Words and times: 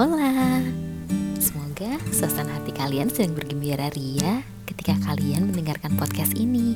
Hola, 0.00 0.64
semoga 1.36 2.00
suasana 2.08 2.56
hati 2.56 2.72
kalian 2.72 3.12
sedang 3.12 3.36
bergembira 3.36 3.92
ria 3.92 4.40
ketika 4.64 4.96
kalian 5.04 5.52
mendengarkan 5.52 5.92
podcast 6.00 6.32
ini. 6.40 6.72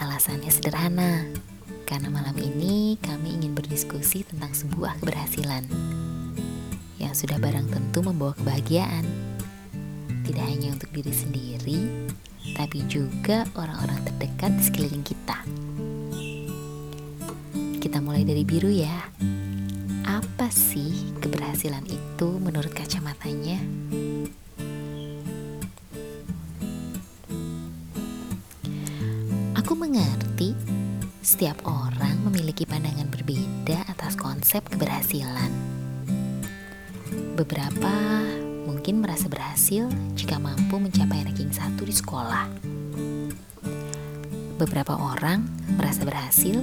Alasannya 0.00 0.48
sederhana, 0.48 1.28
karena 1.84 2.08
malam 2.08 2.32
ini 2.40 2.96
kami 3.04 3.36
ingin 3.36 3.52
berdiskusi 3.52 4.24
tentang 4.24 4.56
sebuah 4.56 4.96
keberhasilan 5.04 5.68
yang 6.96 7.12
sudah 7.12 7.36
barang 7.36 7.68
tentu 7.68 8.00
membawa 8.00 8.32
kebahagiaan. 8.40 9.04
Tidak 10.24 10.44
hanya 10.48 10.72
untuk 10.72 10.88
diri 10.88 11.12
sendiri, 11.12 11.80
tapi 12.56 12.80
juga 12.88 13.44
orang-orang 13.60 14.08
terdekat 14.08 14.56
di 14.56 14.62
sekeliling 14.64 15.04
kita. 15.04 15.36
Kita 17.76 18.00
mulai 18.00 18.24
dari 18.24 18.48
biru 18.48 18.72
ya. 18.72 19.04
Apa 20.38 20.54
sih 20.54 21.18
keberhasilan 21.18 21.82
itu 21.90 22.38
menurut 22.38 22.70
kacamatanya? 22.70 23.58
Aku 29.58 29.74
mengerti 29.74 30.54
setiap 31.26 31.58
orang 31.66 32.22
memiliki 32.22 32.62
pandangan 32.70 33.10
berbeda 33.10 33.82
atas 33.90 34.14
konsep 34.14 34.62
keberhasilan. 34.70 35.50
Beberapa 37.34 38.22
mungkin 38.62 39.02
merasa 39.02 39.26
berhasil 39.26 39.90
jika 40.14 40.38
mampu 40.38 40.78
mencapai 40.78 41.26
ranking 41.26 41.50
satu 41.50 41.82
di 41.82 41.98
sekolah. 41.98 42.46
Beberapa 44.54 45.02
orang 45.02 45.42
merasa 45.74 46.06
berhasil 46.06 46.62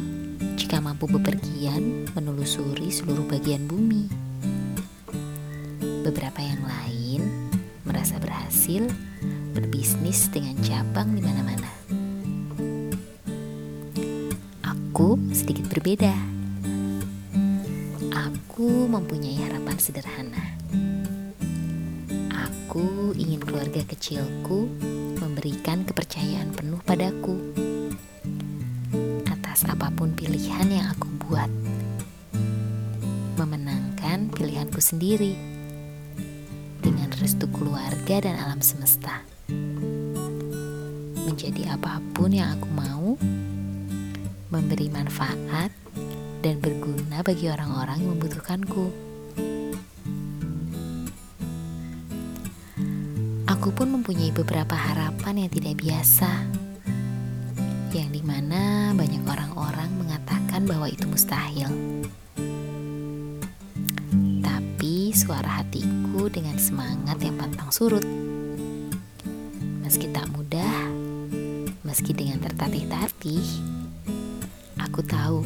jika 0.55 0.79
mampu 0.79 1.05
bepergian 1.07 2.09
menelusuri 2.15 2.89
seluruh 2.89 3.27
bagian 3.27 3.67
bumi. 3.69 4.07
Beberapa 6.05 6.41
yang 6.41 6.61
lain 6.63 7.21
merasa 7.85 8.17
berhasil 8.17 8.87
berbisnis 9.55 10.27
dengan 10.33 10.57
cabang 10.61 11.13
di 11.13 11.21
mana-mana. 11.21 11.71
Aku 14.65 15.19
sedikit 15.35 15.67
berbeda. 15.69 16.11
Aku 18.15 18.87
mempunyai 18.87 19.37
harapan 19.43 19.77
sederhana. 19.77 20.55
Aku 22.31 23.11
ingin 23.15 23.43
keluarga 23.43 23.83
kecilku 23.83 24.71
memberikan 25.19 25.83
kepercayaan 25.83 26.55
penuh 26.55 26.79
padaku 26.83 27.35
atas 29.55 29.71
apa 29.71 29.87
pun 29.95 30.11
pilihan 30.11 30.67
yang 30.67 30.91
aku 30.91 31.07
buat. 31.23 31.47
Memenangkan 33.39 34.27
pilihanku 34.35 34.83
sendiri 34.83 35.31
dengan 36.83 37.07
restu 37.23 37.47
keluarga 37.55 38.19
dan 38.19 38.35
alam 38.35 38.59
semesta. 38.59 39.23
Menjadi 41.23 41.71
apa 41.71 42.03
pun 42.11 42.35
yang 42.35 42.51
aku 42.59 42.67
mau, 42.67 43.15
memberi 44.51 44.91
manfaat 44.91 45.71
dan 46.43 46.59
berguna 46.59 47.23
bagi 47.23 47.47
orang-orang 47.47 48.03
yang 48.03 48.11
membutuhkanku. 48.11 48.91
Aku 53.47 53.71
pun 53.71 53.87
mempunyai 53.87 54.35
beberapa 54.35 54.75
harapan 54.75 55.47
yang 55.47 55.51
tidak 55.55 55.79
biasa 55.79 56.64
yang 57.95 58.11
di 58.11 58.19
mana 58.19 58.91
banyak 58.91 59.23
orang-orang 59.23 59.87
mengatakan 59.95 60.67
bahwa 60.67 60.91
itu 60.91 61.07
mustahil. 61.07 61.71
Tapi 64.43 65.15
suara 65.15 65.63
hatiku 65.63 66.27
dengan 66.27 66.59
semangat 66.59 67.23
yang 67.23 67.39
pantang 67.39 67.71
surut. 67.71 68.03
Meski 69.79 70.11
tak 70.11 70.27
mudah, 70.35 70.91
meski 71.87 72.11
dengan 72.11 72.43
tertatih-tatih, 72.43 73.47
aku 74.75 74.99
tahu 74.99 75.39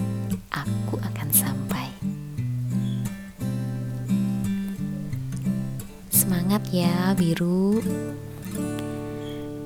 aku 0.49 0.97
akan 0.97 1.29
sampai. 1.29 1.93
Semangat 6.09 6.65
ya, 6.73 7.13
biru. 7.13 7.77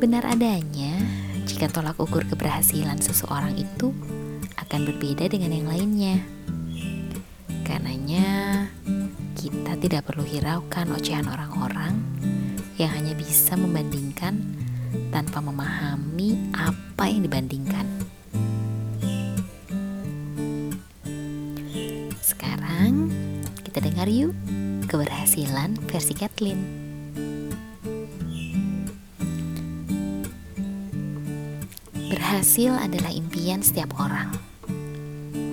Benar 0.03 0.35
adanya, 0.35 1.22
jika 1.43 1.67
tolak 1.67 1.99
ukur 1.99 2.23
keberhasilan 2.23 3.03
seseorang 3.03 3.59
itu 3.59 3.91
akan 4.55 4.79
berbeda 4.87 5.27
dengan 5.27 5.51
yang 5.51 5.67
lainnya. 5.67 6.15
Karenanya, 7.67 8.67
kita 9.35 9.75
tidak 9.79 10.07
perlu 10.07 10.23
hiraukan 10.23 10.95
ocehan 10.95 11.27
orang-orang 11.27 11.99
yang 12.79 12.91
hanya 12.95 13.11
bisa 13.15 13.59
membandingkan 13.59 14.39
tanpa 15.11 15.43
memahami 15.43 16.53
apa 16.55 17.11
yang 17.11 17.27
dibandingkan. 17.27 17.85
Sekarang, 22.23 23.11
kita 23.67 23.83
dengar 23.83 24.07
yuk 24.07 24.31
keberhasilan 24.87 25.75
versi 25.91 26.15
Kathleen. 26.15 26.92
Berhasil 32.33 32.73
adalah 32.73 33.13
impian 33.13 33.61
setiap 33.61 33.93
orang. 34.01 34.33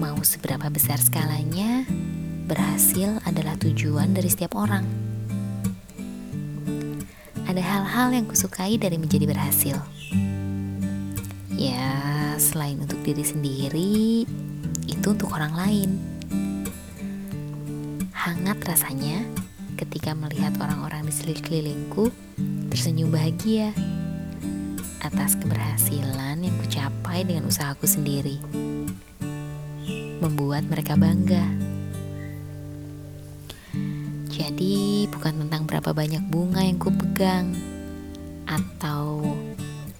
Mau 0.00 0.16
seberapa 0.24 0.64
besar 0.72 0.96
skalanya, 0.96 1.84
berhasil 2.48 3.20
adalah 3.28 3.52
tujuan 3.60 4.16
dari 4.16 4.32
setiap 4.32 4.56
orang. 4.56 4.88
Ada 7.44 7.60
hal-hal 7.60 8.16
yang 8.16 8.24
kusukai 8.24 8.80
dari 8.80 8.96
menjadi 8.96 9.28
berhasil. 9.28 9.76
Ya, 11.52 12.00
selain 12.40 12.80
untuk 12.80 13.04
diri 13.04 13.28
sendiri, 13.28 14.24
itu 14.88 15.04
untuk 15.04 15.36
orang 15.36 15.52
lain. 15.52 15.90
Hangat 18.16 18.56
rasanya 18.64 19.20
ketika 19.76 20.16
melihat 20.16 20.56
orang-orang 20.56 21.04
di 21.04 21.12
sekelilingku 21.12 22.08
tersenyum 22.72 23.12
bahagia 23.12 23.68
atas 25.00 25.36
keberhasilan 25.40 26.44
yang 26.44 26.56
kucapai 26.60 27.24
dengan 27.24 27.48
usahaku 27.48 27.88
sendiri. 27.88 28.36
Membuat 30.20 30.68
mereka 30.68 30.96
bangga. 30.96 31.44
Jadi 34.28 35.08
bukan 35.08 35.44
tentang 35.44 35.64
berapa 35.68 35.90
banyak 35.92 36.24
bunga 36.28 36.64
yang 36.64 36.76
kupegang 36.76 37.52
atau 38.48 39.24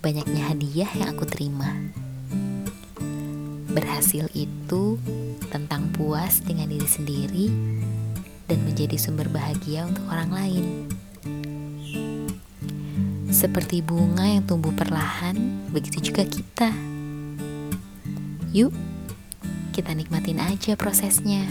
banyaknya 0.01 0.53
hadiah 0.53 0.91
yang 0.97 1.13
aku 1.13 1.25
terima. 1.29 1.69
Berhasil 3.71 4.27
itu 4.35 4.99
tentang 5.53 5.93
puas 5.95 6.43
dengan 6.43 6.69
diri 6.69 6.89
sendiri 6.89 7.47
dan 8.51 8.59
menjadi 8.67 8.99
sumber 8.99 9.31
bahagia 9.31 9.87
untuk 9.87 10.03
orang 10.11 10.31
lain. 10.35 10.65
Seperti 13.31 13.79
bunga 13.79 14.27
yang 14.27 14.43
tumbuh 14.43 14.75
perlahan, 14.75 15.39
begitu 15.71 16.11
juga 16.11 16.27
kita. 16.27 16.75
Yuk, 18.51 18.75
kita 19.71 19.95
nikmatin 19.95 20.43
aja 20.43 20.75
prosesnya. 20.75 21.47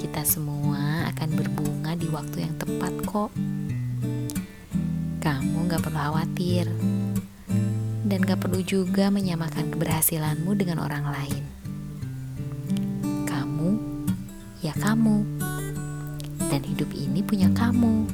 Kita 0.00 0.24
semua 0.24 1.04
akan 1.12 1.28
berbunga 1.36 1.92
di 1.92 2.08
waktu 2.08 2.48
yang 2.48 2.56
tepat 2.56 2.88
kok. 3.04 3.28
Kamu 5.20 5.68
gak 5.68 5.84
perlu 5.84 6.00
khawatir. 6.00 6.72
Dan 8.08 8.24
gak 8.24 8.40
perlu 8.40 8.64
juga 8.64 9.12
menyamakan 9.12 9.68
keberhasilanmu 9.76 10.56
dengan 10.56 10.80
orang 10.80 11.04
lain. 11.04 11.44
Kamu, 13.28 13.70
ya 14.64 14.72
kamu. 14.72 15.20
Dan 16.48 16.64
hidup 16.64 16.88
ini 16.96 17.20
punya 17.20 17.52
kamu 17.52 18.08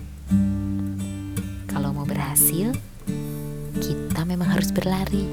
berhasil, 2.36 2.68
kita 3.80 4.20
memang 4.28 4.52
harus 4.52 4.68
berlari. 4.68 5.24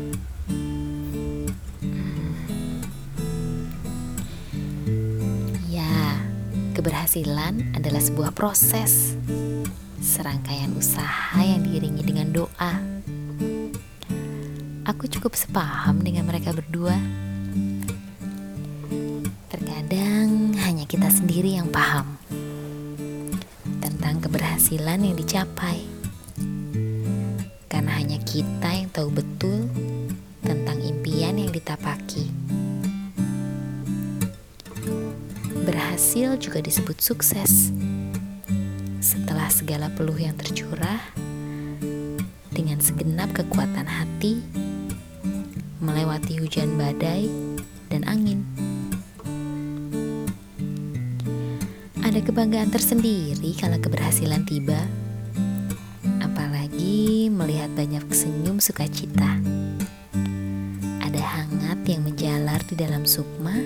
Ya, 5.68 6.16
keberhasilan 6.72 7.76
adalah 7.76 8.00
sebuah 8.00 8.32
proses, 8.32 9.20
serangkaian 10.00 10.72
usaha 10.80 11.44
yang 11.44 11.68
diiringi 11.68 12.08
dengan 12.08 12.32
doa. 12.32 12.72
Aku 14.88 15.04
cukup 15.12 15.36
sepaham 15.36 16.00
dengan 16.00 16.24
mereka 16.24 16.56
berdua. 16.56 16.96
Terkadang 19.52 20.56
hanya 20.56 20.88
kita 20.88 21.12
sendiri 21.12 21.60
yang 21.60 21.68
paham 21.68 22.16
tentang 23.84 24.24
keberhasilan 24.24 25.04
yang 25.04 25.20
dicapai 25.20 26.03
karena 27.84 28.00
hanya 28.00 28.20
kita 28.24 28.70
yang 28.72 28.88
tahu 28.96 29.12
betul 29.12 29.68
tentang 30.40 30.80
impian 30.80 31.36
yang 31.36 31.52
ditapaki. 31.52 32.32
Berhasil 35.68 36.40
juga 36.40 36.64
disebut 36.64 37.04
sukses 37.04 37.76
setelah 39.04 39.52
segala 39.52 39.92
peluh 39.92 40.16
yang 40.16 40.32
tercurah, 40.40 41.04
dengan 42.56 42.80
segenap 42.80 43.36
kekuatan 43.36 43.84
hati, 43.84 44.40
melewati 45.84 46.40
hujan 46.40 46.80
badai 46.80 47.28
dan 47.92 48.08
angin. 48.08 48.48
Ada 52.00 52.24
kebanggaan 52.24 52.72
tersendiri 52.72 53.52
kalau 53.60 53.76
keberhasilan 53.76 54.48
tiba, 54.48 55.03
banyak 57.74 58.06
senyum 58.14 58.62
sukacita. 58.62 59.42
Ada 61.02 61.22
hangat 61.22 61.82
yang 61.90 62.06
menjalar 62.06 62.62
di 62.70 62.78
dalam 62.78 63.02
sukma 63.02 63.58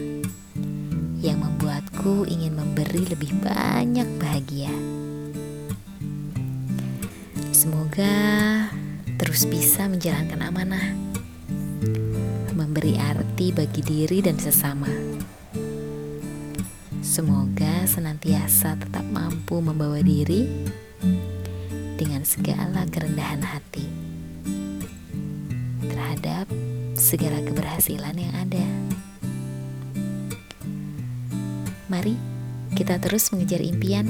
yang 1.20 1.44
membuatku 1.44 2.24
ingin 2.24 2.56
memberi 2.56 3.04
lebih 3.04 3.36
banyak 3.44 4.08
bahagia. 4.16 4.72
Semoga 7.52 8.16
terus 9.20 9.44
bisa 9.44 9.92
menjalankan 9.92 10.40
amanah, 10.40 10.88
memberi 12.56 12.96
arti 12.96 13.52
bagi 13.52 13.84
diri 13.84 14.24
dan 14.24 14.40
sesama. 14.40 14.90
Semoga 17.04 17.84
senantiasa 17.84 18.80
tetap 18.80 19.04
mampu 19.10 19.60
membawa 19.60 20.00
diri 20.00 20.48
dengan 21.98 22.22
segala 22.22 22.86
kerendahan 22.94 23.42
hati 23.42 23.84
terhadap 25.82 26.46
segala 26.94 27.42
keberhasilan 27.42 28.14
yang 28.14 28.34
ada. 28.38 28.66
Mari 31.90 32.14
kita 32.78 33.02
terus 33.02 33.34
mengejar 33.34 33.60
impian 33.66 34.06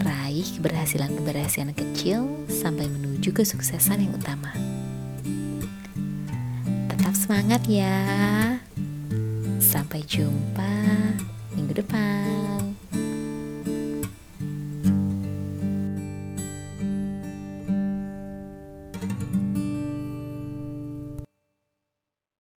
meraih 0.00 0.48
keberhasilan-keberhasilan 0.58 1.74
kecil 1.76 2.24
sampai 2.48 2.88
menuju 2.88 3.34
kesuksesan 3.34 4.06
yang 4.06 4.14
utama. 4.16 4.54
Tetap 6.88 7.14
semangat 7.18 7.62
ya. 7.68 8.00
Sampai 9.60 10.04
jumpa 10.08 10.72
minggu 11.52 11.84
depan. 11.84 12.31